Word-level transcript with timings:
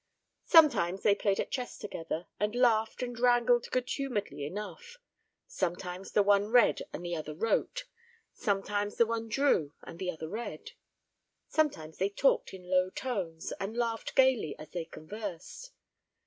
Sometimes 0.45 1.03
they 1.03 1.13
played 1.13 1.39
at 1.39 1.51
chess 1.51 1.77
together, 1.77 2.25
and 2.39 2.55
laughed 2.55 3.03
and 3.03 3.19
wrangled 3.19 3.69
good 3.69 3.87
humouredly 3.87 4.47
enough; 4.47 4.97
sometimes 5.45 6.13
the 6.13 6.23
one 6.23 6.49
read 6.49 6.81
and 6.91 7.05
the 7.05 7.15
other 7.15 7.35
wrote; 7.35 7.83
sometimes 8.33 8.95
the 8.97 9.05
one 9.05 9.29
drew 9.29 9.73
and 9.83 9.99
the 9.99 10.09
other 10.09 10.27
read; 10.27 10.71
sometimes 11.49 11.99
they 11.99 12.09
talked 12.09 12.51
in 12.51 12.67
low 12.67 12.89
tones, 12.89 13.53
and 13.59 13.77
laughed 13.77 14.15
gaily 14.15 14.57
as 14.57 14.71
they 14.71 14.85
conversed. 14.85 15.69